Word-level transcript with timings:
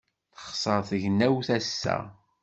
Texṣer 0.35 0.81
tegnewt 0.89 1.47
ass-a. 1.57 1.97